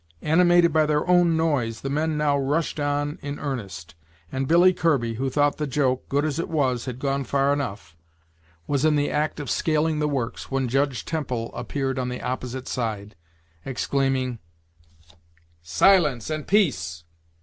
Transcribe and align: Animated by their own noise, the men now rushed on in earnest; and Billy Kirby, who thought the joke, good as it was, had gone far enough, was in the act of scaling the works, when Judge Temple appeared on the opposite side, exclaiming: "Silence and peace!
Animated 0.23 0.73
by 0.73 0.87
their 0.87 1.07
own 1.07 1.37
noise, 1.37 1.81
the 1.81 1.89
men 1.91 2.17
now 2.17 2.35
rushed 2.35 2.79
on 2.79 3.19
in 3.21 3.37
earnest; 3.37 3.93
and 4.31 4.47
Billy 4.47 4.73
Kirby, 4.73 5.13
who 5.13 5.29
thought 5.29 5.57
the 5.57 5.67
joke, 5.67 6.09
good 6.09 6.25
as 6.25 6.39
it 6.39 6.49
was, 6.49 6.85
had 6.85 6.97
gone 6.97 7.23
far 7.23 7.53
enough, 7.53 7.95
was 8.65 8.83
in 8.83 8.95
the 8.95 9.11
act 9.11 9.39
of 9.39 9.47
scaling 9.47 9.99
the 9.99 10.07
works, 10.07 10.49
when 10.49 10.67
Judge 10.67 11.05
Temple 11.05 11.53
appeared 11.53 11.99
on 11.99 12.09
the 12.09 12.23
opposite 12.23 12.67
side, 12.67 13.15
exclaiming: 13.63 14.39
"Silence 15.61 16.31
and 16.31 16.47
peace! 16.47 17.03